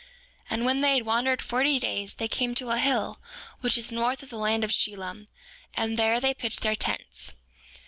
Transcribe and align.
7:5 0.01 0.07
And 0.49 0.65
when 0.65 0.81
they 0.81 0.95
had 0.95 1.05
wandered 1.05 1.43
forty 1.43 1.77
days 1.77 2.15
they 2.15 2.27
came 2.27 2.55
to 2.55 2.71
a 2.71 2.79
hill, 2.79 3.19
which 3.59 3.77
is 3.77 3.91
north 3.91 4.23
of 4.23 4.31
the 4.31 4.35
land 4.37 4.63
of 4.63 4.71
Shilom, 4.71 5.27
and 5.75 5.95
there 5.95 6.19
they 6.19 6.33
pitched 6.33 6.61
their 6.63 6.75
tents. 6.75 7.35